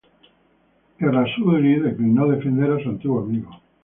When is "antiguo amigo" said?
2.89-3.51